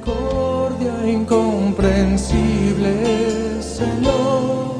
[0.00, 4.70] misericordia incomprensible, Señor.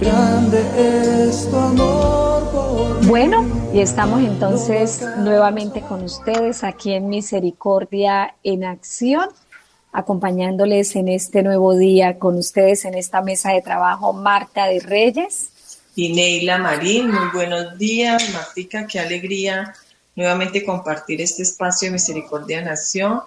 [0.00, 8.34] Grande es tu amor por Bueno, y estamos entonces nuevamente con ustedes aquí en Misericordia
[8.42, 9.28] en Acción,
[9.92, 15.50] acompañándoles en este nuevo día con ustedes en esta mesa de trabajo Marta de Reyes.
[15.94, 18.30] Y Neila Marín, muy buenos días.
[18.34, 19.74] Martica, qué alegría
[20.14, 23.20] nuevamente compartir este espacio de Misericordia Nación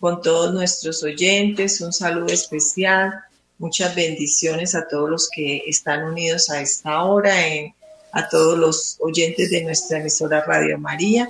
[0.00, 1.80] con todos nuestros oyentes.
[1.80, 3.12] Un saludo especial,
[3.58, 7.34] muchas bendiciones a todos los que están unidos a esta hora,
[8.12, 11.28] a todos los oyentes de nuestra emisora Radio María.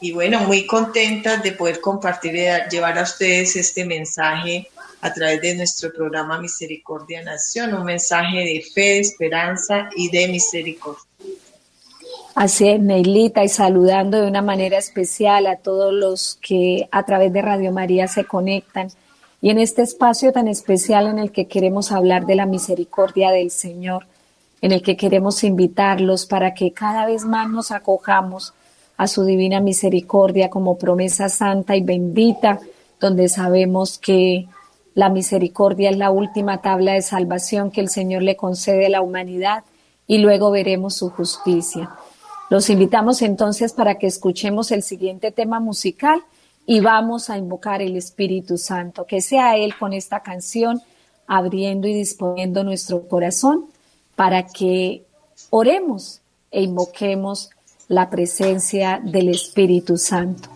[0.00, 4.68] Y bueno, muy contentas de poder compartir, y llevar a ustedes este mensaje
[5.00, 10.28] a través de nuestro programa Misericordia Nación, un mensaje de fe, de esperanza y de
[10.28, 11.03] misericordia.
[12.34, 17.32] Así es, Neilita, y saludando de una manera especial a todos los que a través
[17.32, 18.88] de Radio María se conectan
[19.40, 23.52] y en este espacio tan especial en el que queremos hablar de la misericordia del
[23.52, 24.06] Señor,
[24.62, 28.52] en el que queremos invitarlos para que cada vez más nos acojamos
[28.96, 32.58] a su divina misericordia como promesa santa y bendita,
[32.98, 34.48] donde sabemos que
[34.94, 39.02] la misericordia es la última tabla de salvación que el Señor le concede a la
[39.02, 39.62] humanidad
[40.08, 41.90] y luego veremos su justicia.
[42.50, 46.22] Los invitamos entonces para que escuchemos el siguiente tema musical
[46.66, 50.82] y vamos a invocar el Espíritu Santo, que sea Él con esta canción
[51.26, 53.66] abriendo y disponiendo nuestro corazón
[54.14, 55.04] para que
[55.50, 57.50] oremos e invoquemos
[57.88, 60.53] la presencia del Espíritu Santo.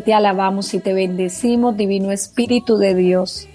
[0.00, 3.48] Te alabamos y te bendecimos, Divino Espíritu de Dios.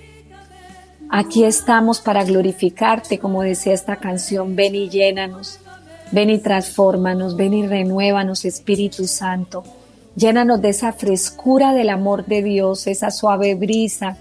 [1.09, 5.59] Aquí estamos para glorificarte, como decía esta canción, ven y llénanos,
[6.11, 9.63] ven y transfórmanos, ven y renuévanos, Espíritu Santo.
[10.15, 14.17] Llénanos de esa frescura del amor de Dios, esa suave brisa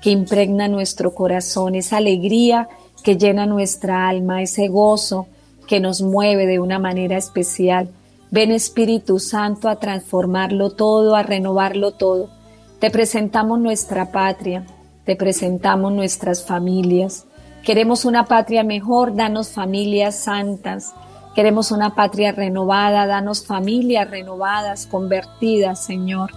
[0.00, 2.68] que impregna nuestro corazón, esa alegría
[3.02, 5.26] que llena nuestra alma, ese gozo
[5.66, 7.88] que nos mueve de una manera especial.
[8.34, 12.30] Ven Espíritu Santo a transformarlo todo, a renovarlo todo.
[12.80, 14.66] Te presentamos nuestra patria,
[15.04, 17.26] te presentamos nuestras familias.
[17.62, 20.94] Queremos una patria mejor, danos familias santas.
[21.36, 26.32] Queremos una patria renovada, danos familias renovadas, convertidas, Señor.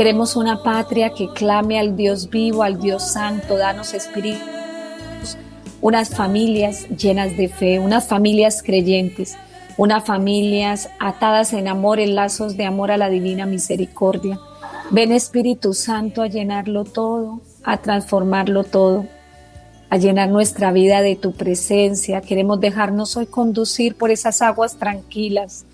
[0.00, 5.36] Queremos una patria que clame al Dios vivo, al Dios santo, danos espíritus,
[5.82, 9.36] unas familias llenas de fe, unas familias creyentes,
[9.76, 14.40] unas familias atadas en amor, en lazos de amor a la divina misericordia.
[14.90, 19.04] Ven Espíritu Santo a llenarlo todo, a transformarlo todo,
[19.90, 22.22] a llenar nuestra vida de tu presencia.
[22.22, 25.66] Queremos dejarnos hoy conducir por esas aguas tranquilas,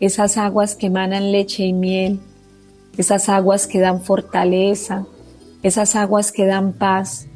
[0.00, 2.18] esas aguas que emanan leche y miel,
[2.96, 5.06] esas aguas que dan fortaleza,
[5.62, 7.26] esas aguas que dan paz.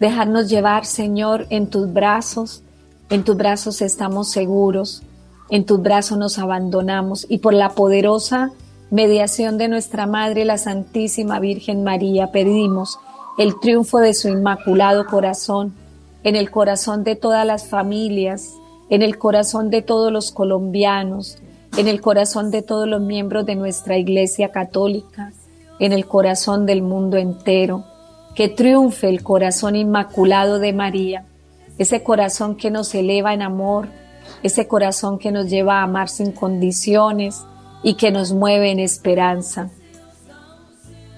[0.00, 2.62] Dejarnos llevar, Señor, en tus brazos.
[3.08, 5.02] En tus brazos estamos seguros,
[5.48, 8.50] en tus brazos nos abandonamos y por la poderosa
[8.90, 12.98] mediación de nuestra Madre, la Santísima Virgen María, pedimos
[13.38, 15.72] el triunfo de su inmaculado corazón
[16.24, 18.54] en el corazón de todas las familias,
[18.90, 21.38] en el corazón de todos los colombianos,
[21.76, 25.32] en el corazón de todos los miembros de nuestra Iglesia Católica,
[25.78, 27.84] en el corazón del mundo entero.
[28.34, 31.24] Que triunfe el corazón inmaculado de María,
[31.78, 33.88] ese corazón que nos eleva en amor,
[34.42, 37.44] ese corazón que nos lleva a amar sin condiciones
[37.82, 39.70] y que nos mueve en esperanza.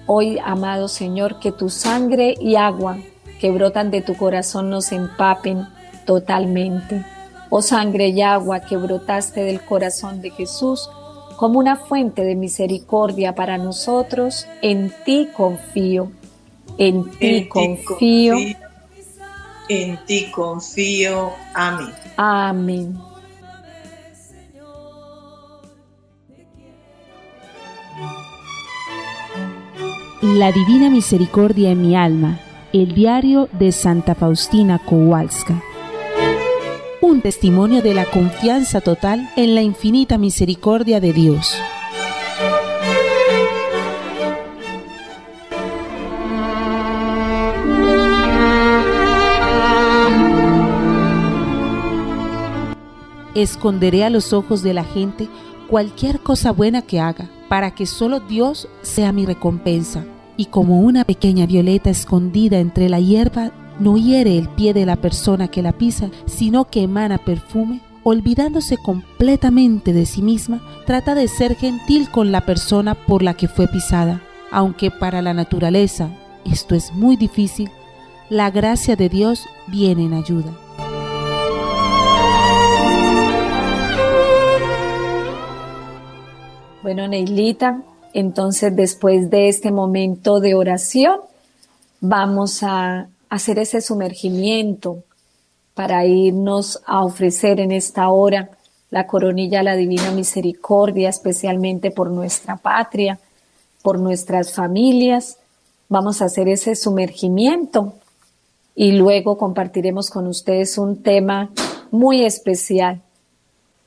[0.07, 2.97] Hoy, amado Señor, que tu sangre y agua
[3.39, 5.67] que brotan de tu corazón nos empapen
[6.05, 7.05] totalmente
[7.49, 10.89] oh sangre y agua que brotaste del corazón de Jesús,
[11.37, 16.11] como una fuente de misericordia para nosotros, en ti confío.
[16.77, 18.35] En ti confío.
[19.69, 21.31] En ti confío.
[21.53, 21.89] Amén.
[22.17, 23.09] Amén.
[30.21, 32.39] La Divina Misericordia en mi alma,
[32.73, 35.63] el diario de Santa Faustina Kowalska.
[37.01, 41.55] Un testimonio de la confianza total en la infinita misericordia de Dios.
[53.33, 55.29] Esconderé a los ojos de la gente
[55.69, 60.03] cualquier cosa buena que haga para que solo Dios sea mi recompensa.
[60.35, 64.97] Y como una pequeña violeta escondida entre la hierba no hiere el pie de la
[64.97, 71.27] persona que la pisa, sino que emana perfume, olvidándose completamente de sí misma, trata de
[71.27, 74.21] ser gentil con la persona por la que fue pisada.
[74.51, 76.09] Aunque para la naturaleza
[76.45, 77.69] esto es muy difícil,
[78.29, 80.51] la gracia de Dios viene en ayuda.
[86.81, 87.81] Bueno, Neilita,
[88.13, 91.19] entonces después de este momento de oración,
[91.99, 95.03] vamos a hacer ese sumergimiento
[95.73, 98.49] para irnos a ofrecer en esta hora
[98.89, 103.19] la coronilla a la Divina Misericordia, especialmente por nuestra patria,
[103.81, 105.37] por nuestras familias.
[105.87, 107.93] Vamos a hacer ese sumergimiento
[108.75, 111.49] y luego compartiremos con ustedes un tema
[111.91, 113.01] muy especial,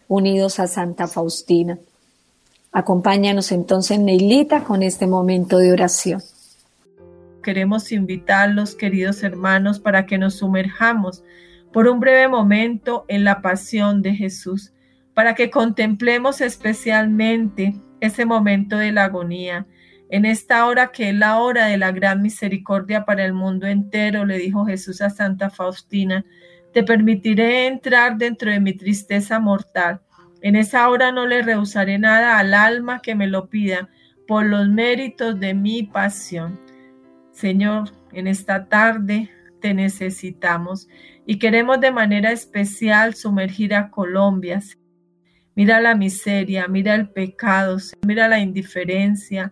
[0.08, 1.78] unidos a Santa Faustina.
[2.72, 6.22] Acompáñanos entonces, Neilita, con este momento de oración.
[7.42, 11.24] Queremos invitarlos, queridos hermanos, para que nos sumerjamos
[11.72, 14.72] por un breve momento en la pasión de Jesús,
[15.14, 19.66] para que contemplemos especialmente ese momento de la agonía.
[20.08, 24.24] En esta hora que es la hora de la gran misericordia para el mundo entero,
[24.24, 26.24] le dijo Jesús a Santa Faustina,
[26.72, 30.00] te permitiré entrar dentro de mi tristeza mortal
[30.42, 33.88] en esa hora no le rehusaré nada al alma que me lo pida
[34.26, 36.58] por los méritos de mi pasión.
[37.42, 39.28] Señor, en esta tarde
[39.60, 40.86] te necesitamos
[41.26, 44.60] y queremos de manera especial sumergir a Colombia.
[45.56, 49.50] Mira la miseria, mira el pecado, mira la indiferencia,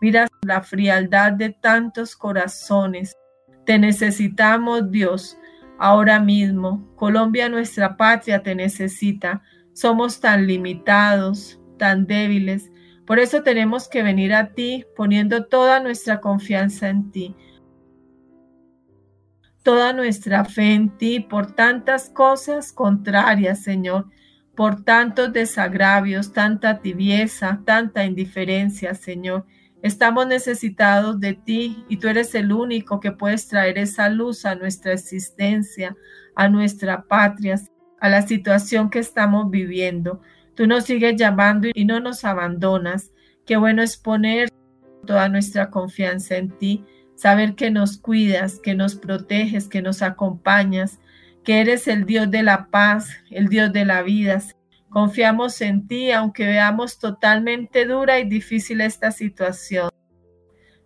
[0.00, 3.12] mira la frialdad de tantos corazones.
[3.66, 5.36] Te necesitamos, Dios,
[5.80, 6.94] ahora mismo.
[6.94, 9.42] Colombia, nuestra patria, te necesita.
[9.72, 12.70] Somos tan limitados, tan débiles.
[13.12, 17.36] Por eso tenemos que venir a ti poniendo toda nuestra confianza en ti,
[19.62, 24.06] toda nuestra fe en ti por tantas cosas contrarias, Señor,
[24.56, 29.44] por tantos desagravios, tanta tibieza, tanta indiferencia, Señor.
[29.82, 34.54] Estamos necesitados de ti y tú eres el único que puedes traer esa luz a
[34.54, 35.94] nuestra existencia,
[36.34, 37.60] a nuestra patria
[38.00, 40.22] a la situación que estamos viviendo.
[40.54, 43.10] Tú nos sigues llamando y no nos abandonas.
[43.46, 44.48] Qué bueno es poner
[45.06, 46.84] toda nuestra confianza en ti,
[47.16, 51.00] saber que nos cuidas, que nos proteges, que nos acompañas,
[51.44, 54.42] que eres el Dios de la paz, el Dios de la vida.
[54.90, 59.90] Confiamos en ti, aunque veamos totalmente dura y difícil esta situación.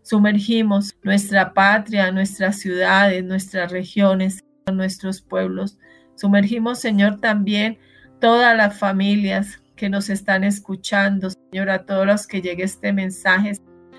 [0.02, 4.40] Sumergimos nuestra patria, nuestras ciudades, nuestras regiones,
[4.73, 5.78] nuestros pueblos
[6.16, 7.78] Sumergimos, Señor, también
[8.20, 13.52] todas las familias que nos están escuchando, Señor, a todos los que llegue este mensaje.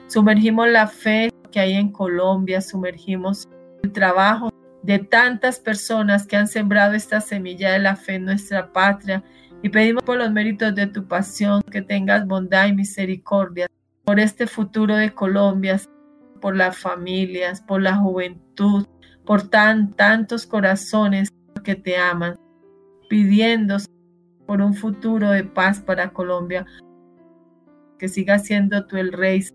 [0.08, 3.48] Sumergimos la fe que hay en Colombia, sumergimos
[3.84, 4.52] el trabajo
[4.84, 9.24] de tantas personas que han sembrado esta semilla de la fe en nuestra patria
[9.62, 13.68] y pedimos por los méritos de tu pasión que tengas bondad y misericordia
[14.06, 15.82] por este futuro de Colombia,
[16.40, 18.88] por las familias, por la juventud,
[19.26, 21.34] por tan tantos corazones
[21.64, 22.36] que te aman,
[23.10, 23.78] pidiendo
[24.48, 26.66] por un futuro de paz para Colombia,
[28.00, 29.46] que sigas siendo tú el rey,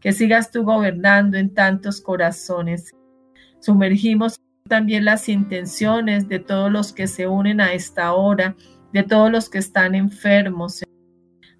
[0.00, 2.92] que sigas tú gobernando en tantos corazones.
[3.60, 4.38] Sumergimos
[4.68, 8.54] también las intenciones de todos los que se unen a esta hora,
[8.92, 10.82] de todos los que están enfermos,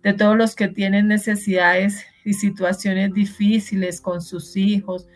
[0.02, 5.08] de todos los que tienen necesidades y situaciones difíciles con sus hijos,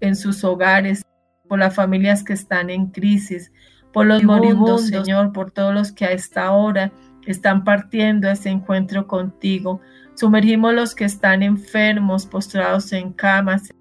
[0.00, 1.02] en sus hogares,
[1.48, 3.52] por las familias que están en crisis,
[3.96, 6.92] por los moribundos, Señor, por todos los que a esta hora
[7.26, 9.80] están partiendo a ese encuentro contigo.
[10.12, 13.72] Sumergimos los que están enfermos, postrados en camas,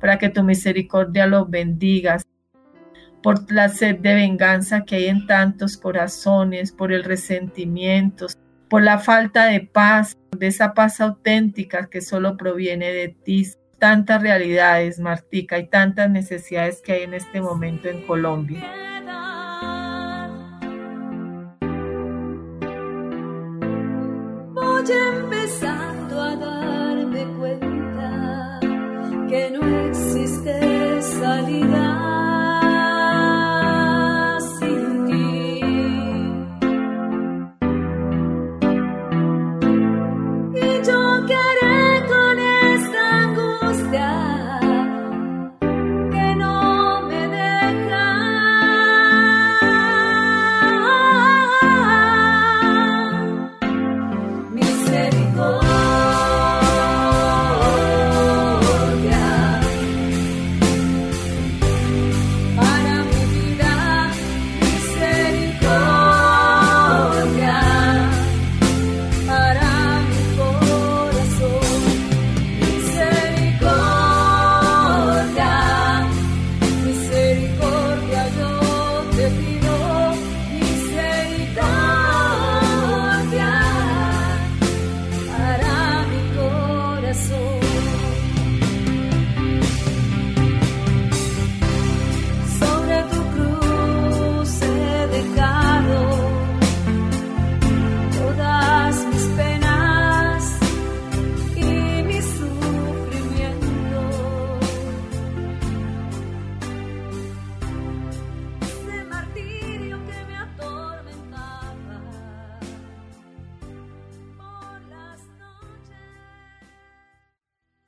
[0.00, 2.22] para que tu misericordia los bendigas.
[3.22, 8.28] Por la sed de venganza que hay en tantos corazones, por el resentimiento,
[8.70, 13.46] por la falta de paz, de esa paz auténtica que solo proviene de ti.
[13.78, 18.62] tantas realidades, Martica, y tantas necesidades que hay en este momento en Colombia.
[24.84, 28.58] Voy empezando a darme cuenta
[29.28, 32.31] que no existe salida.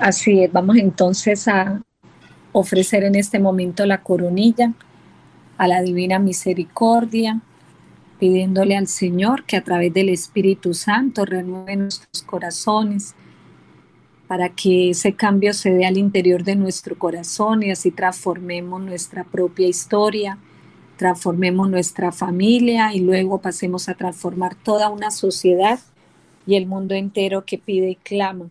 [0.05, 1.81] Así es, vamos entonces a
[2.53, 4.75] ofrecer en este momento la coronilla
[5.57, 7.41] a la Divina Misericordia,
[8.21, 13.15] pidiéndole al Señor que a través del Espíritu Santo renueve nuestros corazones
[14.27, 19.25] para que ese cambio se dé al interior de nuestro corazón y así transformemos nuestra
[19.25, 20.37] propia historia,
[20.99, 25.79] transformemos nuestra familia y luego pasemos a transformar toda una sociedad
[26.47, 28.51] y el mundo entero que pide y clama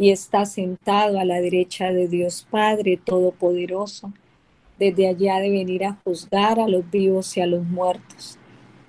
[0.00, 4.14] y está sentado a la derecha de Dios Padre Todopoderoso.
[4.78, 8.38] Desde allá de venir a juzgar a los vivos y a los muertos.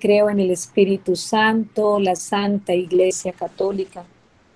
[0.00, 4.06] Creo en el Espíritu Santo, la Santa Iglesia Católica,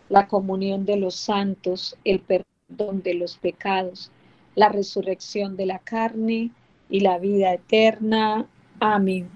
[0.09, 4.11] la comunión de los santos, el perdón de los pecados,
[4.55, 6.53] la resurrección de la carne
[6.89, 8.47] y la vida eterna.
[8.81, 9.29] Amén.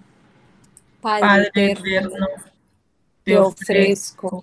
[1.03, 2.27] Padre, Padre eterno, eterno,
[3.25, 4.43] te ofrezco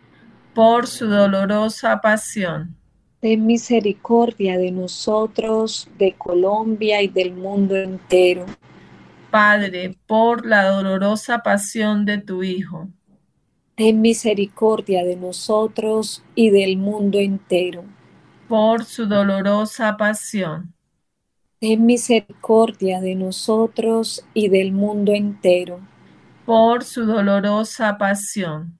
[0.53, 2.75] Por su dolorosa pasión,
[3.19, 8.45] Ten misericordia de nosotros, de Colombia y del mundo entero.
[9.29, 12.89] Padre, por la dolorosa pasión de tu Hijo,
[13.75, 17.83] Ten misericordia de nosotros y del mundo entero.
[18.47, 20.73] por su dolorosa pasión,
[21.59, 25.79] Ten misericordia de nosotros y del mundo entero.
[26.43, 28.79] por su dolorosa pasión,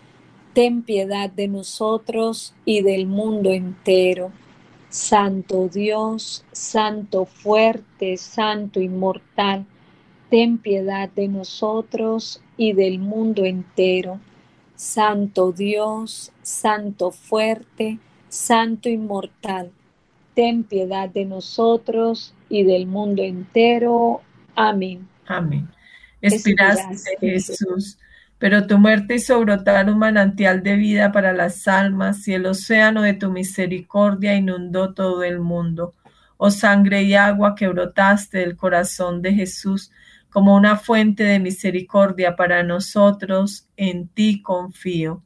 [0.53, 4.31] ten piedad de nosotros y del mundo entero.
[4.89, 9.65] Santo Dios, Santo fuerte, Santo inmortal,
[10.29, 14.19] ten piedad de nosotros y del mundo entero.
[14.75, 19.71] Santo Dios, Santo fuerte, Santo inmortal,
[20.33, 24.21] ten piedad de nosotros y del mundo entero.
[24.55, 25.07] Amén.
[25.27, 25.69] Amén.
[26.21, 27.97] Jesús,
[28.41, 33.03] pero tu muerte hizo brotar un manantial de vida para las almas y el océano
[33.03, 35.93] de tu misericordia inundó todo el mundo.
[36.37, 39.91] Oh sangre y agua que brotaste del corazón de Jesús
[40.31, 45.21] como una fuente de misericordia para nosotros, en ti confío,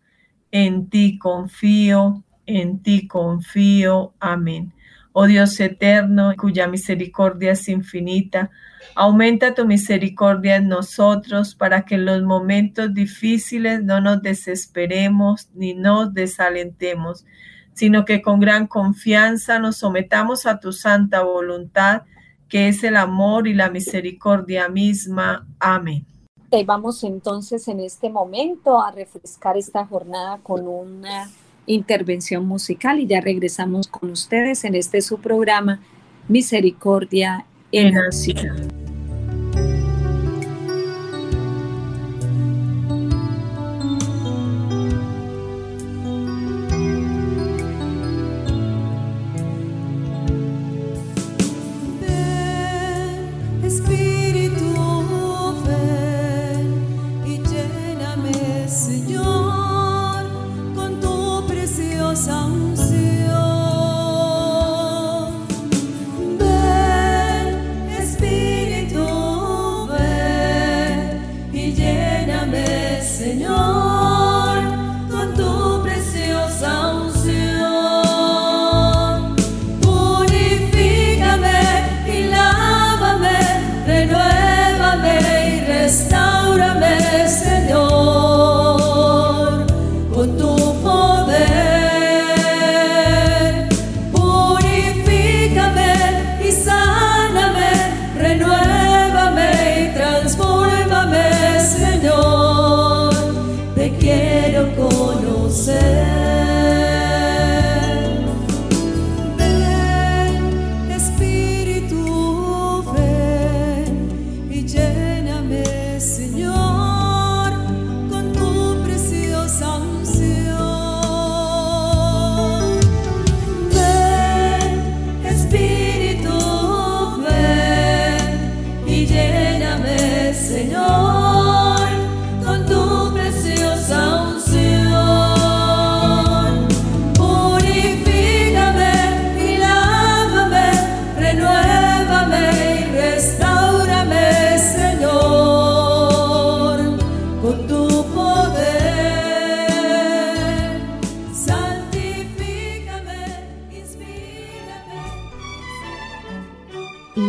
[0.51, 4.13] en ti confío, en ti confío.
[4.19, 4.74] Amén.
[5.17, 8.51] Oh Dios eterno, cuya misericordia es infinita,
[8.95, 15.73] aumenta tu misericordia en nosotros para que en los momentos difíciles no nos desesperemos ni
[15.73, 17.25] nos desalentemos,
[17.73, 22.01] sino que con gran confianza nos sometamos a tu santa voluntad,
[22.49, 25.47] que es el amor y la misericordia misma.
[25.61, 26.05] Amén.
[26.51, 31.29] Y vamos entonces en este momento a refrescar esta jornada con una
[31.67, 35.79] intervención musical y ya regresamos con ustedes en este su programa
[36.27, 38.74] Misericordia en En acción.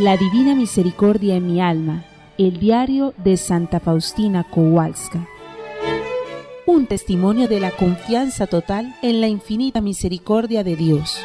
[0.06, 2.04] La Divina Misericordia en mi alma,
[2.38, 5.26] el diario de Santa Faustina Kowalska.
[6.64, 11.18] Un testimonio de la confianza total en la infinita misericordia de Dios.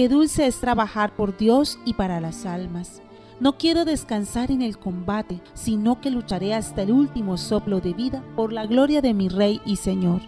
[0.00, 3.02] Qué dulce es trabajar por Dios y para las almas.
[3.38, 8.24] No quiero descansar en el combate, sino que lucharé hasta el último soplo de vida
[8.34, 10.22] por la gloria de mi Rey y Señor.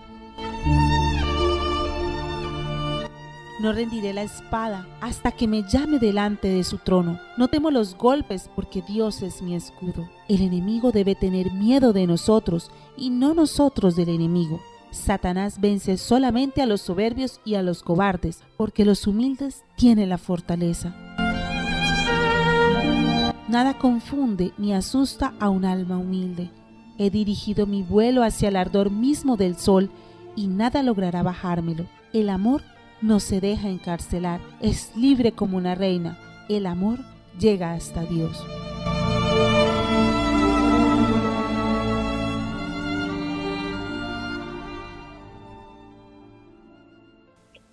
[3.63, 7.19] No rendiré la espada hasta que me llame delante de su trono.
[7.39, 10.07] No temo los golpes porque Dios es mi escudo.
[10.29, 14.61] El enemigo debe tener miedo de nosotros y no nosotros del enemigo.
[14.93, 20.19] Satanás vence solamente a los soberbios y a los cobardes, porque los humildes tienen la
[20.19, 20.95] fortaleza.
[23.49, 26.51] Nada confunde ni asusta a un alma humilde.
[26.99, 29.91] He dirigido mi vuelo hacia el ardor mismo del sol
[30.37, 31.87] y nada logrará bajármelo.
[32.13, 32.63] El amor
[33.01, 36.19] no se deja encarcelar, es libre como una reina.
[36.49, 37.01] El amor
[37.39, 38.39] llega hasta Dios.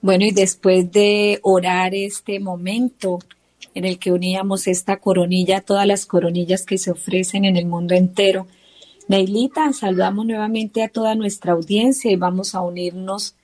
[0.02, 3.20] Bueno, y después de orar este momento
[3.74, 7.96] en el que uníamos esta coronilla, todas las coronillas que se ofrecen en el mundo
[7.96, 8.48] entero,
[9.08, 13.36] Neilita, saludamos nuevamente a toda nuestra audiencia y vamos a unirnos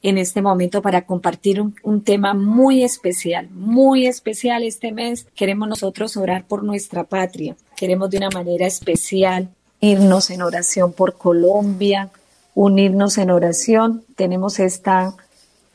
[0.00, 5.26] en este momento para compartir un, un, tema muy especial, muy especial este mes.
[5.34, 9.48] Queremos nosotros orar por nuestra patria, queremos de una manera especial
[9.80, 12.10] irnos en oración por Colombia,
[12.54, 14.04] unirnos en oración.
[14.16, 15.14] Tenemos esta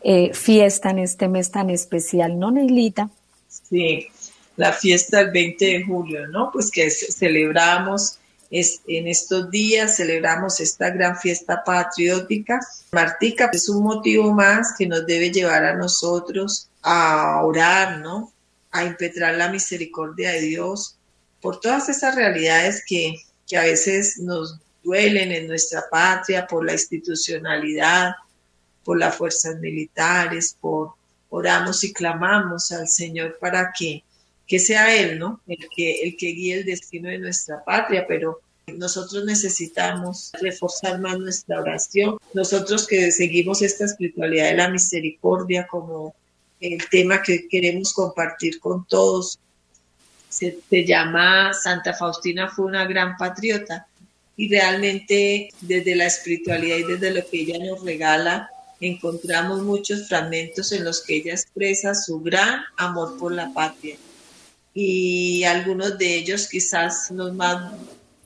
[0.04, 3.10] eh, fiesta en este mes tan especial, ¿no, Neilita?
[3.48, 4.08] Sí,
[4.58, 6.52] la fiesta del 20 de julio, ¿no?
[6.52, 8.20] Pues que celebramos
[8.52, 12.60] es, en estos días, celebramos esta gran fiesta patriótica.
[12.92, 18.32] Martica es un motivo más que nos debe llevar a nosotros a orar, ¿no?
[18.72, 20.98] A impetrar la misericordia de Dios
[21.42, 23.16] por todas esas realidades que,
[23.48, 28.14] que a veces nos duelen en nuestra patria, por la institucionalidad,
[28.84, 30.92] por las fuerzas militares, por
[31.30, 34.04] oramos y clamamos al Señor para que,
[34.48, 35.42] que sea Él, ¿no?
[35.48, 41.18] El que, el que guíe el destino de nuestra patria, pero nosotros necesitamos reforzar más
[41.18, 42.18] nuestra oración.
[42.34, 46.16] Nosotros que seguimos esta espiritualidad de la misericordia como
[46.60, 49.40] el tema que queremos compartir con todos,
[50.30, 53.86] se, se llama Santa Faustina fue una gran patriota
[54.36, 58.50] y realmente desde la espiritualidad y desde lo que ella nos regala,
[58.86, 63.98] encontramos muchos fragmentos en los que ella expresa su gran amor por la patria.
[64.74, 67.74] Y algunos de ellos, quizás los más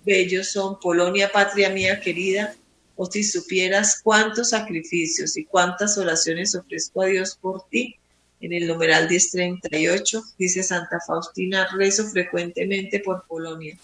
[0.05, 2.55] bellos, son Polonia, patria mía querida,
[2.95, 7.95] o si supieras cuántos sacrificios y cuántas oraciones ofrezco a Dios por ti.
[8.39, 13.77] En el numeral 1038 dice Santa Faustina, rezo frecuentemente por Polonia,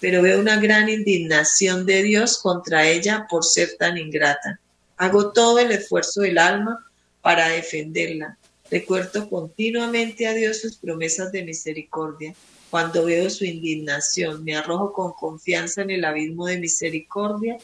[0.00, 4.60] pero veo una gran indignación de Dios contra ella por ser tan ingrata
[5.00, 6.86] Hago todo el esfuerzo del alma
[7.22, 8.36] para defenderla.
[8.70, 12.34] Recuerdo continuamente a Dios sus promesas de misericordia.
[12.68, 17.56] Cuando veo su indignación, me arrojo con confianza en el abismo de misericordia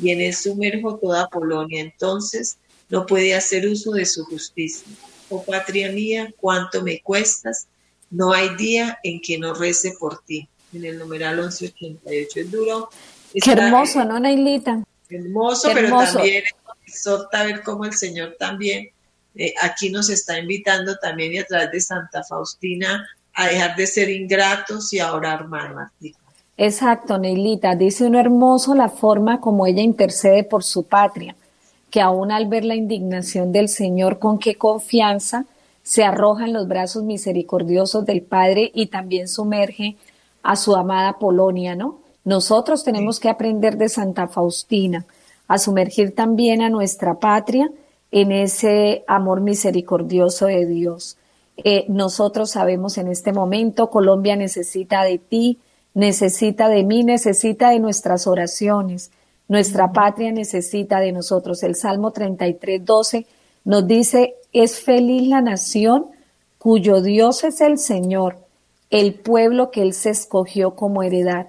[0.00, 1.80] y en él sumerjo toda Polonia.
[1.80, 4.86] Entonces no puede hacer uso de su justicia.
[5.30, 7.66] Oh patria mía, cuánto me cuestas.
[8.08, 10.48] No hay día en que no rece por ti.
[10.72, 12.88] En el numeral 1188 es duro.
[13.32, 14.84] Qué hermoso, ¿no, Nailita?
[15.08, 16.44] Hermoso, Qué pero también
[16.94, 18.90] exhorta a ver cómo el Señor también
[19.34, 23.04] eh, aquí nos está invitando también y a través de Santa Faustina
[23.34, 26.14] a dejar de ser ingratos y a orar más, Martín.
[26.56, 27.74] Exacto, Neilita.
[27.74, 31.34] Dice uno hermoso la forma como ella intercede por su patria,
[31.90, 35.46] que aún al ver la indignación del Señor, con qué confianza
[35.82, 39.96] se arroja en los brazos misericordiosos del Padre y también sumerge
[40.44, 41.98] a su amada Polonia, ¿no?
[42.24, 45.04] Nosotros tenemos que aprender de Santa Faustina
[45.48, 47.70] a sumergir también a nuestra patria
[48.10, 51.18] en ese amor misericordioso de Dios.
[51.56, 55.58] Eh, nosotros sabemos en este momento, Colombia necesita de ti,
[55.94, 59.10] necesita de mí, necesita de nuestras oraciones.
[59.48, 61.62] Nuestra patria necesita de nosotros.
[61.62, 63.26] El Salmo 33, 12
[63.64, 66.06] nos dice, es feliz la nación
[66.58, 68.38] cuyo Dios es el Señor,
[68.90, 71.48] el pueblo que Él se escogió como heredad.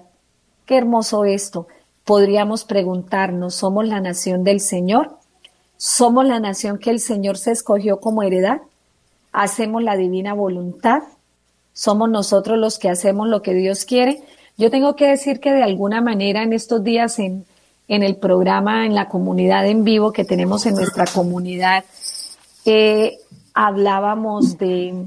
[0.66, 1.68] Qué hermoso esto.
[2.06, 5.18] Podríamos preguntarnos, ¿somos la nación del Señor?
[5.76, 8.62] ¿Somos la nación que el Señor se escogió como heredad?
[9.32, 11.02] ¿Hacemos la divina voluntad?
[11.76, 14.22] somos nosotros los que hacemos lo que Dios quiere.
[14.56, 17.44] Yo tengo que decir que de alguna manera en estos días en,
[17.86, 21.84] en el programa, en la comunidad en vivo que tenemos en nuestra comunidad,
[22.64, 23.18] eh,
[23.52, 25.04] hablábamos de,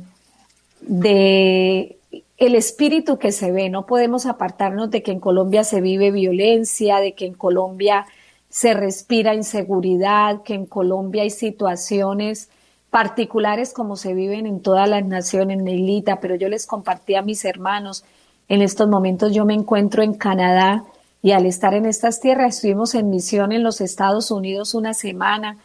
[0.82, 1.98] de
[2.40, 3.70] el espíritu que se ve.
[3.70, 8.06] No podemos apartarnos de que en Colombia se vive violencia, de que en Colombia
[8.50, 12.50] se respira inseguridad, que en Colombia hay situaciones
[12.90, 17.46] particulares como se viven en todas las naciones, Neilita, pero yo les compartí a mis
[17.46, 18.04] hermanos,
[18.48, 20.86] en estos momentos yo me encuentro en Canadá
[21.22, 25.58] y al estar en estas tierras estuvimos en misión en los Estados Unidos una semana.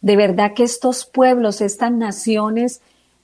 [0.00, 2.80] De verdad que estos pueblos, estas naciones,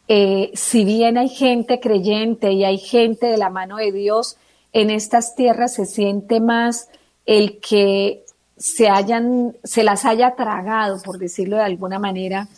[0.09, 4.37] eh, si bien hay gente creyente y hay gente de la mano de Dios,
[4.73, 6.89] en estas tierras se siente más
[7.25, 8.25] el que
[8.57, 12.49] se hayan, se las haya tragado, por decirlo de alguna manera,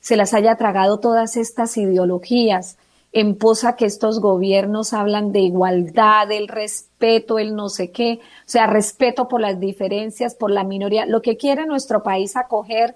[0.00, 2.78] se las haya tragado todas estas ideologías
[3.12, 8.48] en posa que estos gobiernos hablan de igualdad, el respeto, el no sé qué, o
[8.48, 12.94] sea, respeto por las diferencias, por la minoría, lo que quiere nuestro país acoger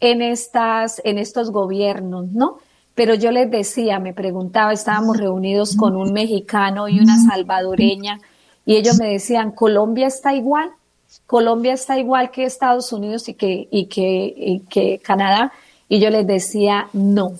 [0.00, 2.58] en estas, en estos gobiernos, ¿no?
[3.00, 8.20] Pero yo les decía, me preguntaba, estábamos reunidos con un mexicano y una salvadoreña,
[8.66, 10.70] y ellos me decían, Colombia está igual,
[11.26, 15.50] Colombia está igual que Estados Unidos y que, y que, y que Canadá.
[15.88, 17.32] Y yo les decía, no.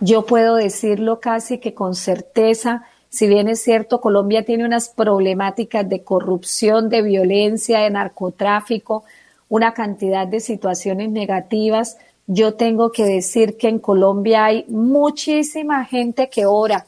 [0.00, 5.88] Yo puedo decirlo casi que con certeza, si bien es cierto, Colombia tiene unas problemáticas
[5.88, 9.04] de corrupción, de violencia, de narcotráfico,
[9.48, 16.28] una cantidad de situaciones negativas, yo tengo que decir que en Colombia hay muchísima gente
[16.28, 16.84] que ora,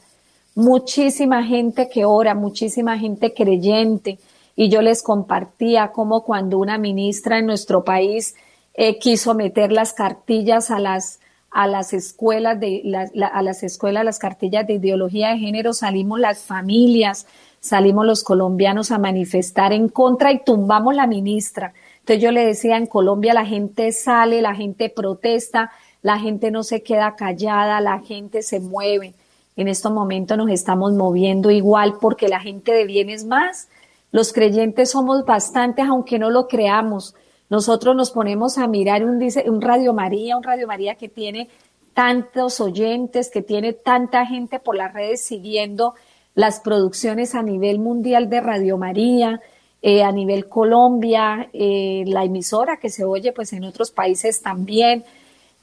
[0.53, 4.19] muchísima gente que ora, muchísima gente creyente.
[4.55, 8.35] Y yo les compartía cómo cuando una ministra en nuestro país
[8.75, 14.19] eh, quiso meter las cartillas a las a las escuelas de a las escuelas las
[14.19, 17.27] cartillas de ideología de género salimos las familias
[17.59, 21.73] salimos los colombianos a manifestar en contra y tumbamos la ministra
[22.19, 25.71] yo le decía, en Colombia la gente sale, la gente protesta,
[26.01, 29.13] la gente no se queda callada, la gente se mueve.
[29.55, 33.69] En estos momentos nos estamos moviendo igual porque la gente de bien es más.
[34.11, 37.15] Los creyentes somos bastantes, aunque no lo creamos.
[37.49, 41.49] Nosotros nos ponemos a mirar un, un Radio María, un Radio María que tiene
[41.93, 45.93] tantos oyentes, que tiene tanta gente por las redes siguiendo
[46.33, 49.41] las producciones a nivel mundial de Radio María,
[49.83, 55.03] eh, a nivel Colombia, eh, la emisora que se oye pues en otros países también,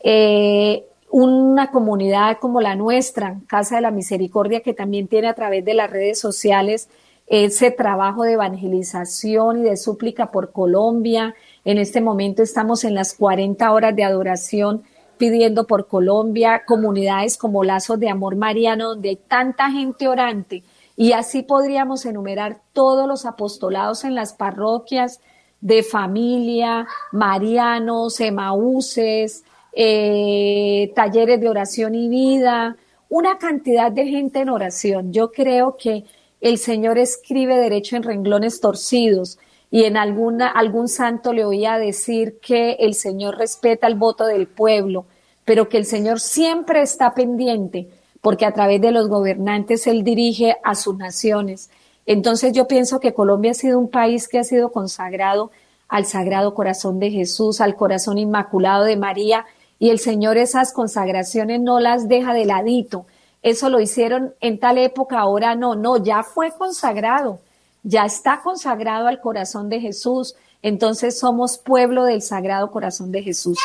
[0.00, 5.64] eh, una comunidad como la nuestra, Casa de la Misericordia, que también tiene a través
[5.64, 6.88] de las redes sociales
[7.28, 11.34] ese trabajo de evangelización y de súplica por Colombia.
[11.64, 14.82] En este momento estamos en las 40 horas de adoración
[15.16, 20.62] pidiendo por Colombia, comunidades como Lazos de Amor Mariano, donde hay tanta gente orante
[21.00, 25.20] y así podríamos enumerar todos los apostolados en las parroquias
[25.60, 32.76] de familia, marianos, emaúces, eh, talleres de oración y vida,
[33.08, 35.12] una cantidad de gente en oración.
[35.12, 36.02] Yo creo que
[36.40, 39.38] el Señor escribe derecho en renglones torcidos
[39.70, 44.48] y en alguna, algún santo le oía decir que el Señor respeta el voto del
[44.48, 45.06] pueblo,
[45.44, 47.88] pero que el Señor siempre está pendiente
[48.20, 51.70] porque a través de los gobernantes él dirige a sus naciones.
[52.06, 55.50] Entonces yo pienso que Colombia ha sido un país que ha sido consagrado
[55.88, 59.46] al Sagrado Corazón de Jesús, al Corazón Inmaculado de María,
[59.78, 63.06] y el Señor esas consagraciones no las deja de ladito.
[63.42, 67.38] Eso lo hicieron en tal época, ahora no, no, ya fue consagrado,
[67.82, 70.34] ya está consagrado al corazón de Jesús.
[70.62, 73.58] Entonces somos pueblo del Sagrado Corazón de Jesús.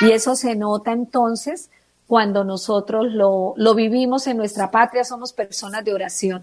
[0.00, 1.70] Y eso se nota entonces
[2.10, 6.42] cuando nosotros lo, vivimos en nuestra patria, somos personas de oración.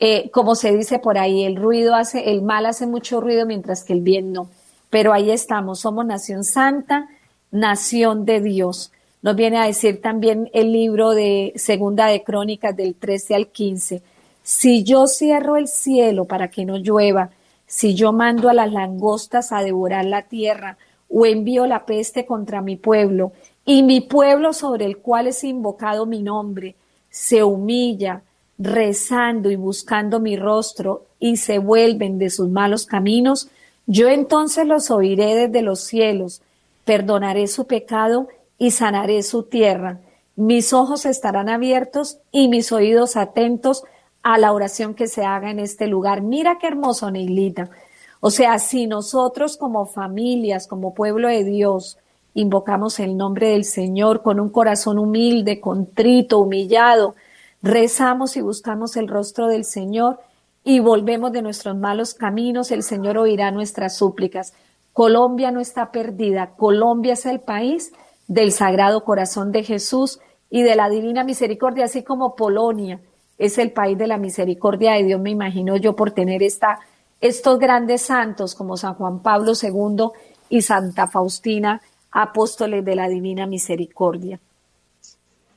[0.00, 3.84] Eh, como se dice por ahí, el ruido hace, el mal hace mucho ruido mientras
[3.84, 4.48] que el bien no.
[4.90, 7.08] Pero ahí estamos, somos nación santa,
[7.52, 8.90] nación de Dios.
[9.22, 14.02] Nos viene a decir también el libro de Segunda de Crónicas del 13 al 15.
[14.42, 17.30] Si yo cierro el cielo para que no llueva,
[17.68, 20.76] si yo mando a las langostas a devorar la tierra,
[21.08, 23.30] o envío la peste contra mi pueblo,
[23.64, 26.76] y mi pueblo sobre el cual es invocado mi nombre
[27.14, 28.22] se humilla,
[28.58, 33.50] rezando y buscando mi rostro, y se vuelven de sus malos caminos,
[33.86, 36.42] yo entonces los oiré desde los cielos,
[36.84, 38.26] perdonaré su pecado
[38.58, 40.00] y sanaré su tierra.
[40.34, 43.84] Mis ojos estarán abiertos y mis oídos atentos
[44.24, 46.20] a la oración que se haga en este lugar.
[46.20, 47.70] Mira qué hermoso, Neilita.
[48.18, 51.96] O sea, si nosotros como familias, como pueblo de Dios,
[52.34, 57.14] invocamos el nombre del Señor con un corazón humilde, contrito, humillado,
[57.62, 60.20] rezamos y buscamos el rostro del Señor
[60.64, 64.54] y volvemos de nuestros malos caminos, el Señor oirá nuestras súplicas.
[64.92, 67.92] Colombia no está perdida, Colombia es el país
[68.28, 70.20] del Sagrado Corazón de Jesús
[70.50, 73.00] y de la Divina Misericordia, así como Polonia
[73.38, 76.80] es el país de la misericordia de Dios, me imagino yo, por tener esta,
[77.20, 80.10] estos grandes santos como San Juan Pablo II
[80.48, 81.82] y Santa Faustina,
[82.14, 84.40] apóstoles de la Divina Misericordia.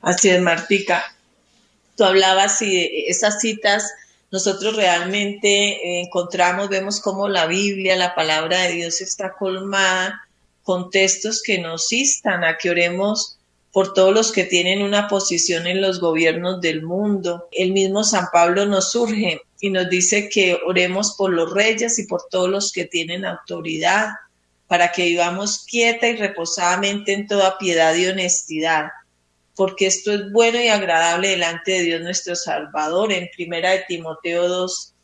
[0.02, 1.04] Así es, Martica.
[1.96, 3.90] Tú hablabas y de esas citas,
[4.30, 10.28] nosotros realmente encontramos, vemos cómo la Biblia, la palabra de Dios está colmada
[10.62, 13.38] con textos que nos instan a que oremos
[13.72, 17.48] por todos los que tienen una posición en los gobiernos del mundo.
[17.52, 22.06] El mismo San Pablo nos surge y nos dice que oremos por los reyes y
[22.06, 24.10] por todos los que tienen autoridad,
[24.68, 28.90] para que vivamos quieta y reposadamente en toda piedad y honestidad,
[29.56, 34.46] porque esto es bueno y agradable delante de Dios nuestro Salvador, en primera de Timoteo
[34.46, 34.94] 2,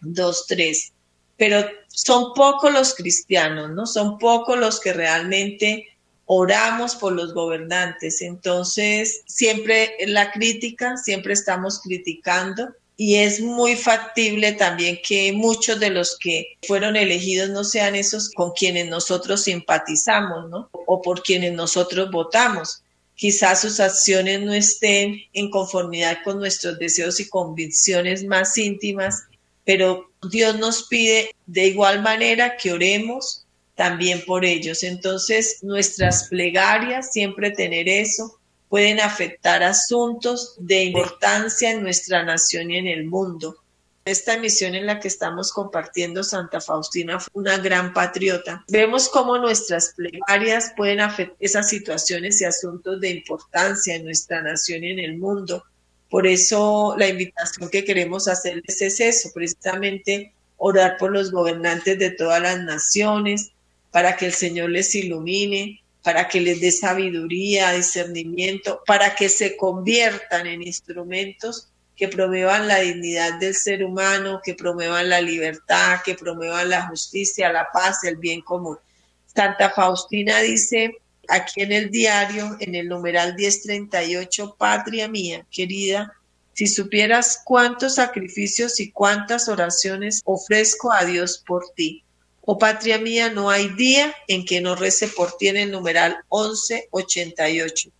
[0.00, 0.92] 2 3
[1.38, 3.86] pero son pocos los cristianos, ¿no?
[3.86, 5.86] Son pocos los que realmente
[6.26, 8.20] oramos por los gobernantes.
[8.20, 15.90] Entonces, siempre la crítica, siempre estamos criticando y es muy factible también que muchos de
[15.90, 20.68] los que fueron elegidos no sean esos con quienes nosotros simpatizamos, ¿no?
[20.72, 22.82] O por quienes nosotros votamos.
[23.14, 29.22] Quizás sus acciones no estén en conformidad con nuestros deseos y convicciones más íntimas,
[29.64, 33.46] pero Dios nos pide de igual manera que oremos
[33.76, 34.82] también por ellos.
[34.82, 38.37] Entonces, nuestras plegarias, siempre tener eso,
[38.68, 43.56] pueden afectar asuntos de importancia en nuestra nación y en el mundo.
[44.04, 48.64] Esta misión en la que estamos compartiendo Santa Faustina fue una gran patriota.
[48.68, 54.84] Vemos cómo nuestras plegarias pueden afectar esas situaciones y asuntos de importancia en nuestra nación
[54.84, 55.62] y en el mundo.
[56.08, 62.10] Por eso la invitación que queremos hacerles es eso, precisamente orar por los gobernantes de
[62.10, 63.52] todas las naciones,
[63.90, 69.58] para que el Señor les ilumine, para que les dé sabiduría, discernimiento, para que se
[69.58, 76.14] conviertan en instrumentos que promuevan la dignidad del ser humano, que promuevan la libertad, que
[76.14, 78.78] promuevan la justicia, la paz, el bien común.
[79.26, 80.96] Santa Faustina dice
[81.28, 86.14] aquí en el diario, en el numeral 1038, Patria mía, querida,
[86.54, 92.02] si supieras cuántos sacrificios y cuántas oraciones ofrezco a Dios por ti.
[92.50, 96.16] Oh patria mía, no hay día en que no rece por ti en el numeral
[96.32, 97.90] 1188.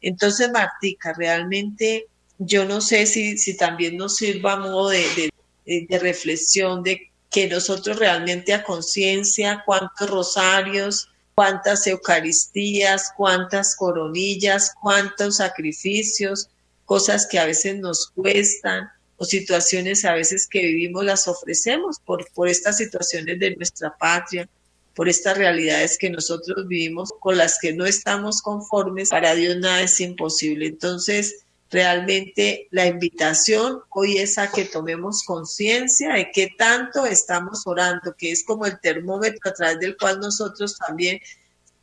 [0.00, 2.06] Entonces, Martica, realmente
[2.38, 5.30] yo no sé si, si también nos sirva a modo de,
[5.66, 14.72] de, de reflexión de que nosotros realmente a conciencia cuántos rosarios, cuántas Eucaristías, cuántas coronillas,
[14.80, 16.48] cuántos sacrificios,
[16.86, 22.26] cosas que a veces nos cuestan o situaciones a veces que vivimos las ofrecemos por,
[22.32, 24.48] por estas situaciones de nuestra patria,
[24.94, 29.10] por estas realidades que nosotros vivimos con las que no estamos conformes.
[29.10, 30.66] Para Dios nada es imposible.
[30.66, 38.14] Entonces, realmente la invitación hoy es a que tomemos conciencia de qué tanto estamos orando,
[38.16, 41.18] que es como el termómetro a través del cual nosotros también,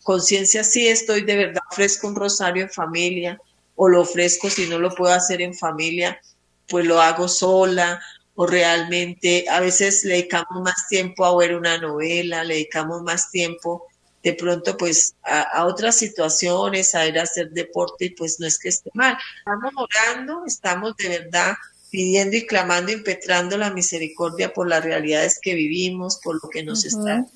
[0.04, 3.42] conciencia, sí estoy de verdad, ofrezco un rosario en familia
[3.76, 6.22] o lo ofrezco si no lo puedo hacer en familia,
[6.70, 8.02] pues lo hago sola
[8.36, 13.32] o realmente a veces le dedicamos más tiempo a ver una novela, le dedicamos más
[13.32, 13.88] tiempo
[14.24, 18.48] de pronto pues a, a, otras situaciones, a ir a hacer deporte y pues no
[18.48, 19.18] es que esté mal.
[19.40, 21.56] Estamos orando, estamos de verdad
[21.90, 26.84] pidiendo y clamando, impetrando la misericordia por las realidades que vivimos, por lo que nos
[26.84, 27.00] uh -huh.
[27.00, 27.28] están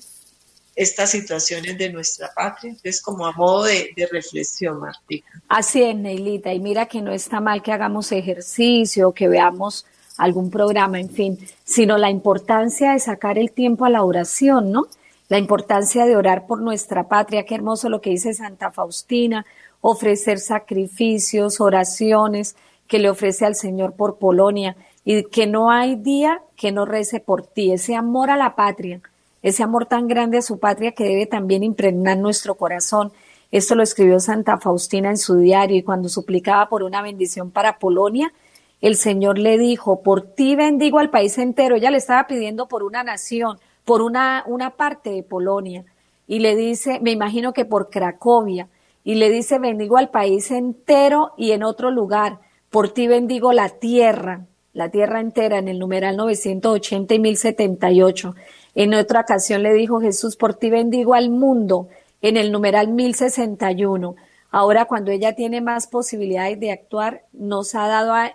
[0.76, 2.70] estas situaciones de nuestra patria.
[2.70, 5.28] Entonces, como a modo de, de reflexión, Martica.
[5.48, 6.52] Así es, Neilita.
[6.52, 11.38] Y mira que no está mal que hagamos ejercicio, que veamos algún programa, en fin,
[11.64, 14.86] sino la importancia de sacar el tiempo a la oración, ¿no?
[15.28, 19.46] la importancia de orar por nuestra patria, qué hermoso lo que dice Santa Faustina,
[19.80, 22.56] ofrecer sacrificios, oraciones
[22.86, 27.20] que le ofrece al Señor por Polonia y que no hay día que no rece
[27.20, 29.00] por ti, ese amor a la patria,
[29.44, 33.12] ese amor tan grande a su patria que debe también impregnar nuestro corazón.
[33.52, 37.78] Esto lo escribió Santa Faustina en su diario y cuando suplicaba por una bendición para
[37.78, 38.32] Polonia,
[38.80, 41.76] el Señor le dijo, por ti bendigo al país entero.
[41.76, 45.84] Ella le estaba pidiendo por una nación, por una, una parte de Polonia
[46.26, 48.68] y le dice, me imagino que por Cracovia,
[49.04, 52.40] y le dice, bendigo al país entero y en otro lugar,
[52.70, 58.34] por ti bendigo la tierra, la tierra entera en el numeral 980 y 1078.
[58.74, 61.88] En otra ocasión le dijo Jesús, por ti bendigo al mundo
[62.20, 64.16] en el numeral 1061.
[64.50, 68.32] Ahora cuando ella tiene más posibilidades de actuar, nos ha dado, a,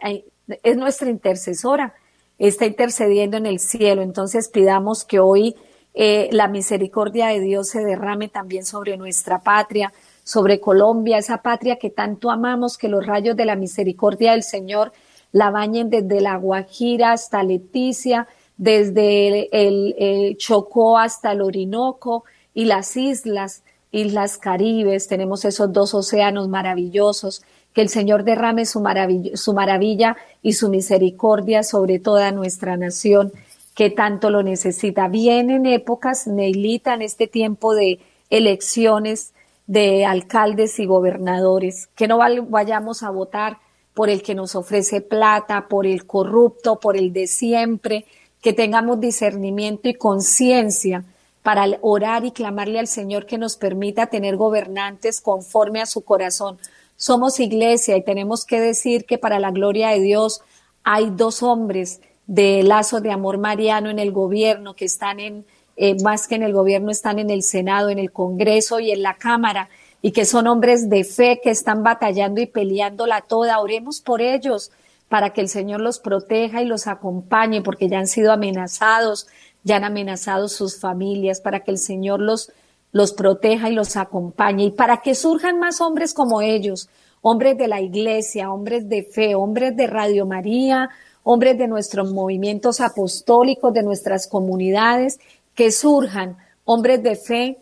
[0.64, 1.94] es nuestra intercesora,
[2.38, 4.02] está intercediendo en el cielo.
[4.02, 5.56] Entonces pidamos que hoy
[5.94, 9.92] eh, la misericordia de Dios se derrame también sobre nuestra patria,
[10.24, 14.94] sobre Colombia, esa patria que tanto amamos, que los rayos de la misericordia del Señor
[15.32, 18.28] la bañen desde la Guajira hasta Leticia,
[18.58, 26.48] desde el, Chocó hasta el Orinoco y las islas, islas Caribes, tenemos esos dos océanos
[26.50, 27.42] maravillosos,
[27.74, 33.32] que el Señor derrame su maravilla, su maravilla y su misericordia sobre toda nuestra nación
[33.76, 35.08] que tanto lo necesita.
[35.08, 38.00] Vienen épocas, Neilita, en este tiempo de
[38.30, 39.34] elecciones
[39.68, 43.60] de alcaldes y gobernadores, que no vayamos a votar
[43.94, 48.06] por el que nos ofrece plata, por el corrupto, por el de siempre,
[48.42, 51.04] que tengamos discernimiento y conciencia
[51.44, 56.58] para orar y clamarle al Señor que nos permita tener gobernantes conforme a su corazón.
[56.96, 60.42] Somos iglesia y tenemos que decir que para la gloria de Dios
[60.84, 65.46] hay dos hombres de lazo de amor mariano en el gobierno que están en,
[65.78, 69.02] eh, más que en el gobierno, están en el Senado, en el Congreso y en
[69.02, 69.70] la Cámara
[70.02, 73.60] y que son hombres de fe que están batallando y peleándola toda.
[73.60, 74.72] Oremos por ellos
[75.10, 79.28] para que el Señor los proteja y los acompañe, porque ya han sido amenazados,
[79.64, 82.52] ya han amenazado sus familias, para que el Señor los,
[82.92, 86.90] los proteja y los acompañe, y para que surjan más hombres como ellos,
[87.22, 90.90] hombres de la iglesia, hombres de fe, hombres de Radio María,
[91.24, 95.20] hombres de nuestros movimientos apostólicos, de nuestras comunidades,
[95.56, 97.58] que surjan, hombres de fe,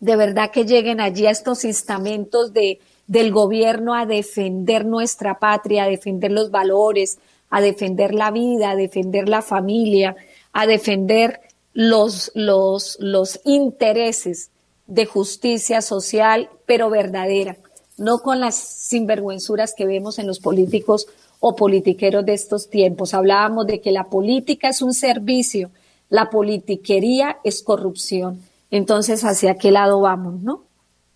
[0.00, 5.84] de verdad que lleguen allí a estos instamentos de, del gobierno a defender nuestra patria,
[5.84, 7.18] a defender los valores,
[7.50, 10.16] a defender la vida, a defender la familia,
[10.52, 11.40] a defender
[11.72, 14.50] los, los, los intereses
[14.86, 17.56] de justicia social, pero verdadera,
[17.96, 21.06] no con las sinvergüenzuras que vemos en los políticos
[21.40, 23.14] o politiqueros de estos tiempos.
[23.14, 25.70] Hablábamos de que la política es un servicio,
[26.08, 28.42] la politiquería es corrupción.
[28.70, 30.64] Entonces, ¿hacia qué lado vamos, no?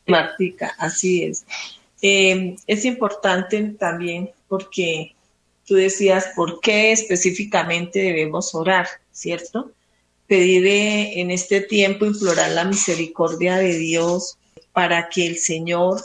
[0.06, 1.44] Martica, así es.
[2.00, 5.14] Eh, es importante también porque
[5.66, 9.72] tú decías por qué específicamente debemos orar, ¿cierto?
[10.26, 14.38] Pedir eh, en este tiempo, implorar la misericordia de Dios
[14.72, 16.02] para que el Señor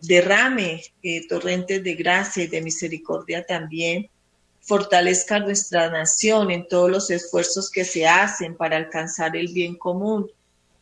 [0.00, 4.08] derrame eh, torrentes de gracia y de misericordia también,
[4.60, 10.30] fortalezca nuestra nación en todos los esfuerzos que se hacen para alcanzar el bien común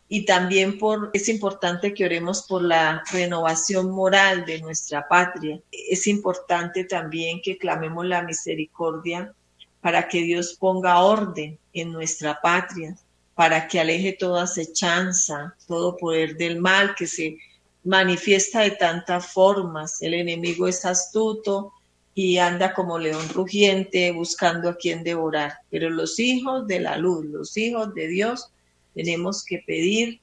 [0.09, 5.61] y también por, es importante que oremos por la renovación moral de nuestra patria.
[5.72, 9.32] Es importante también que clamemos la misericordia
[9.80, 12.96] para que Dios ponga orden en nuestra patria,
[13.34, 17.38] para que aleje toda acechanza, todo poder del mal que se
[17.82, 20.00] manifiesta de tantas formas.
[20.00, 21.72] El enemigo es astuto
[22.14, 25.55] y anda como león rugiente buscando a quien devorar.
[25.70, 28.50] Pero los hijos de la luz, los hijos de Dios,
[28.95, 30.20] tenemos que pedir,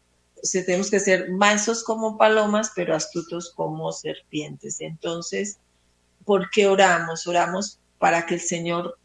[0.51, 4.81] tenemos que ser mansos como palomas, pero astutos como serpientes.
[4.81, 5.59] Entonces,
[6.25, 7.27] ¿por qué oramos?
[7.27, 8.97] Oramos para que el Señor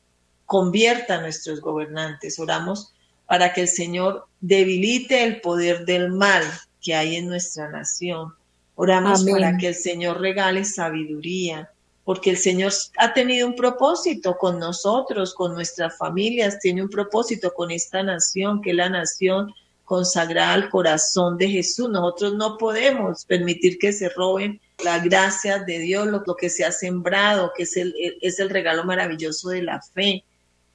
[0.46, 2.94] convierta a nuestros gobernantes, oramos
[3.26, 6.44] para que el Señor debilite el poder del mal
[6.80, 8.32] que hay en nuestra nación.
[8.76, 9.34] Oramos Amén.
[9.34, 11.70] para que el Señor regale sabiduría,
[12.06, 17.52] porque el Señor ha tenido un propósito con nosotros, con nuestras familias, tiene un propósito
[17.52, 19.52] con esta nación, que es la nación
[19.84, 21.90] consagrada al corazón de Jesús.
[21.90, 26.64] Nosotros no podemos permitir que se roben la gracia de Dios, lo, lo que se
[26.64, 30.22] ha sembrado, que es el, es el regalo maravilloso de la fe.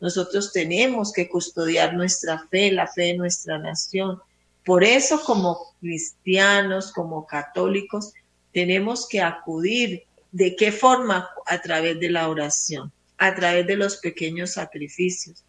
[0.02, 4.20] Nosotros tenemos que custodiar nuestra fe, la fe de nuestra nación.
[4.66, 8.12] Por eso como cristianos, como católicos,
[8.52, 11.30] tenemos que acudir ¿De qué forma?
[11.46, 15.44] A través de la oración, a través de los pequeños sacrificios.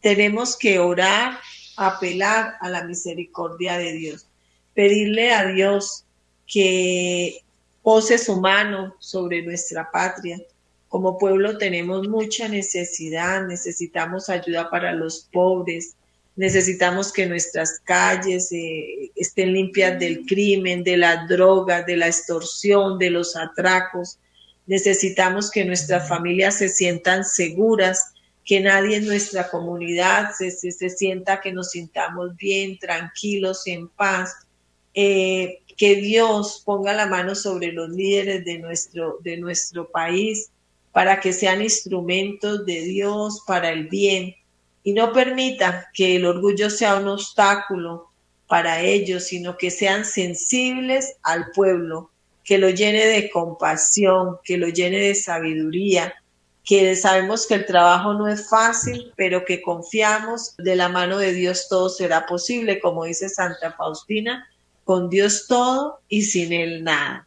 [0.00, 1.38] Tenemos que orar,
[1.76, 4.26] apelar a la misericordia de Dios,
[4.74, 6.04] pedirle a Dios
[6.46, 7.42] que
[7.82, 10.40] pose su mano sobre nuestra patria.
[10.88, 15.96] Como pueblo tenemos mucha necesidad, necesitamos ayuda para los pobres,
[16.34, 22.98] Necesitamos que nuestras calles eh, estén limpias del crimen, de la droga, de la extorsión,
[22.98, 24.18] de los atracos.
[24.66, 28.12] Necesitamos que nuestras familias se sientan seguras,
[28.44, 33.88] que nadie en nuestra comunidad se, se, se sienta que nos sintamos bien, tranquilos, en
[33.88, 34.34] paz.
[34.94, 40.50] Eh, que Dios ponga la mano sobre los líderes de nuestro, de nuestro país
[40.92, 44.34] para que sean instrumentos de Dios para el bien,
[44.84, 48.08] y no permita que el orgullo sea un obstáculo
[48.46, 52.10] para ellos, sino que sean sensibles al pueblo,
[52.44, 56.14] que lo llene de compasión, que lo llene de sabiduría,
[56.64, 61.32] que sabemos que el trabajo no es fácil, pero que confiamos de la mano de
[61.32, 64.46] Dios todo será posible, como dice Santa Faustina,
[64.84, 67.26] con Dios todo y sin Él nada.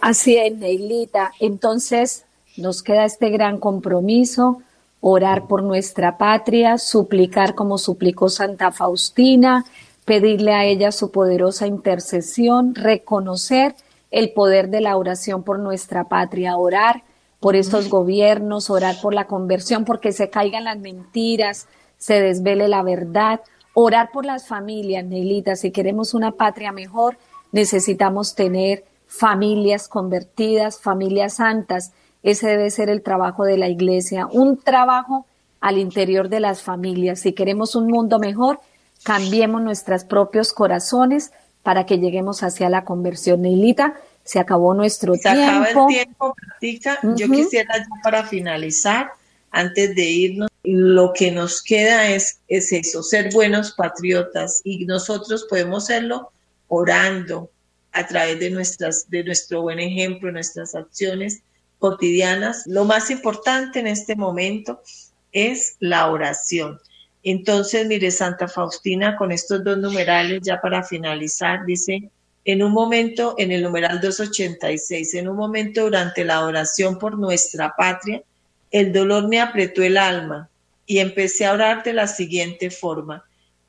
[0.00, 1.32] Así es, Neilita.
[1.40, 2.24] Entonces
[2.56, 4.62] nos queda este gran compromiso,
[5.08, 9.64] orar por nuestra patria, suplicar como suplicó Santa Faustina,
[10.04, 13.76] pedirle a ella su poderosa intercesión, reconocer
[14.10, 17.04] el poder de la oración por nuestra patria, orar
[17.38, 22.82] por estos gobiernos, orar por la conversión, porque se caigan las mentiras, se desvele la
[22.82, 23.42] verdad,
[23.74, 27.16] orar por las familias, Neilita, si queremos una patria mejor,
[27.52, 31.92] necesitamos tener familias convertidas, familias santas.
[32.26, 35.26] Ese debe ser el trabajo de la iglesia, un trabajo
[35.60, 37.20] al interior de las familias.
[37.20, 38.58] Si queremos un mundo mejor,
[39.04, 41.30] cambiemos nuestros propios corazones
[41.62, 43.42] para que lleguemos hacia la conversión.
[43.42, 45.40] Neilita, se acabó nuestro Se tiempo.
[45.40, 46.98] acaba el tiempo, Martica.
[47.14, 49.12] Yo quisiera ya para finalizar,
[49.52, 55.46] antes de irnos, lo que nos queda es, es eso, ser buenos patriotas y nosotros
[55.48, 56.32] podemos serlo
[56.66, 57.50] orando
[57.92, 61.44] a través de, nuestras, de nuestro buen ejemplo, nuestras acciones
[61.78, 62.62] cotidianas.
[62.66, 64.82] Lo más importante en este momento
[65.32, 66.80] es la oración.
[67.22, 72.10] Entonces, mire, Santa Faustina, con estos dos numerales, ya para finalizar, dice,
[72.44, 77.74] en un momento, en el numeral 286, en un momento durante la oración por nuestra
[77.76, 78.22] patria,
[78.70, 80.48] el dolor me apretó el alma
[80.86, 83.24] y empecé a orar de la siguiente forma.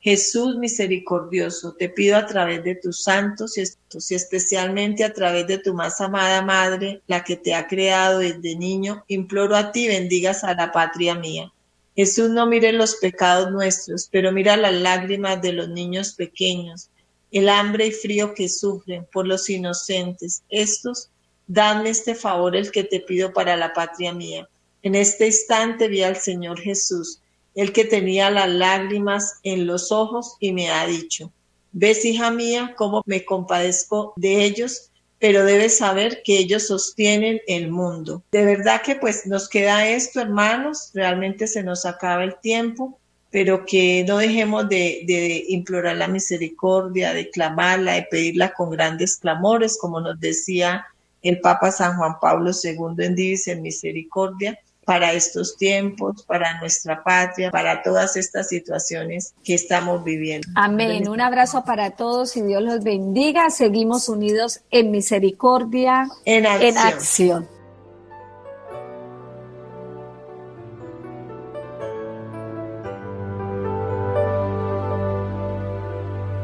[0.08, 5.74] Jesús misericordioso, te pido a través de tus santos y especialmente a través de tu
[5.74, 10.54] más amada madre, la que te ha creado desde niño, imploro a ti bendigas a
[10.54, 11.52] la patria mía.
[11.94, 16.88] Jesús no mire los pecados nuestros, pero mira las lágrimas de los niños pequeños,
[17.30, 20.42] el hambre y frío que sufren por los inocentes.
[20.48, 21.10] Estos,
[21.46, 24.48] dame este favor el que te pido para la patria mía.
[24.80, 27.20] En este instante vi al Señor Jesús,
[27.58, 31.32] el que tenía las lágrimas en los ojos y me ha dicho,
[31.72, 37.68] ves hija mía cómo me compadezco de ellos, pero debes saber que ellos sostienen el
[37.68, 38.22] mundo.
[38.30, 42.96] De verdad que pues nos queda esto, hermanos, realmente se nos acaba el tiempo,
[43.32, 49.76] pero que no dejemos de, implorar la misericordia, de clamarla, de pedirla con grandes clamores,
[49.80, 50.86] como nos decía
[51.22, 57.04] el Papa San Juan Pablo II en Divis en Misericordia, para estos tiempos, para nuestra
[57.04, 60.48] patria, para todas estas situaciones que estamos viviendo.
[60.54, 61.06] Amén.
[61.10, 63.50] Un abrazo para todos y Dios los bendiga.
[63.50, 66.68] Seguimos unidos en misericordia, En acción.
[66.70, 67.48] en acción.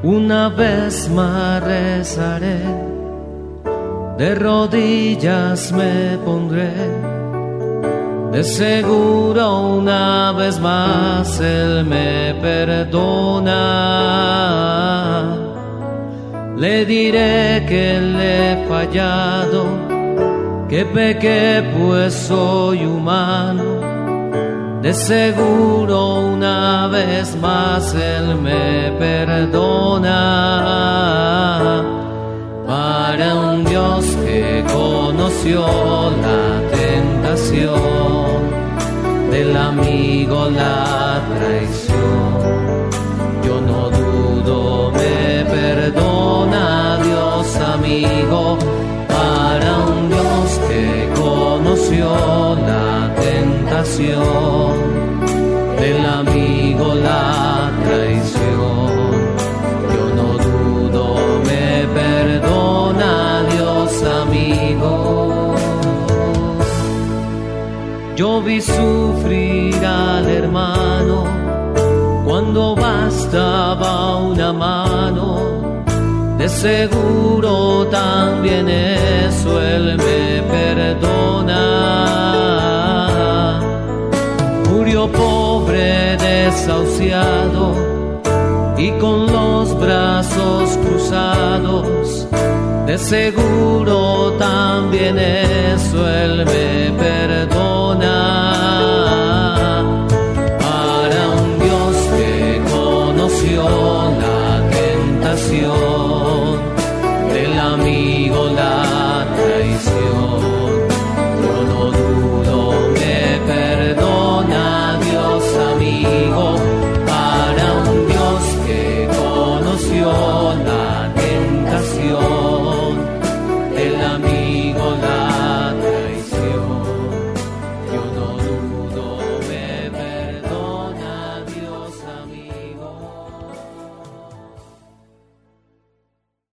[0.02, 2.60] Una vez más rezaré,
[4.18, 7.13] de rodillas me pondré,
[8.34, 13.60] de seguro una vez más Él me perdona.
[16.56, 19.66] Le diré que le he fallado,
[20.68, 23.62] que pequé pues soy humano.
[24.82, 30.18] De seguro una vez más Él me perdona.
[32.66, 35.60] Para un Dios que conoció
[36.24, 38.13] la tentación
[39.34, 42.34] del amigo, la traición.
[43.44, 48.56] Yo no dudo, me perdona Dios amigo.
[49.16, 50.84] Para un Dios que
[51.20, 52.08] conoció
[52.70, 54.72] la tentación
[55.80, 58.88] del amigo la traición.
[59.94, 61.04] Yo no dudo,
[61.48, 61.68] me
[62.00, 63.12] perdona
[63.54, 63.90] Dios
[64.22, 65.54] amigo.
[68.16, 69.03] Yo vi sufrir
[73.34, 75.84] bastaba una mano.
[76.38, 81.60] De seguro también eso Él me perdona
[84.70, 87.74] murió pobre, desahuciado
[88.76, 92.26] y con los brazos cruzados.
[92.86, 96.90] De seguro también eso él me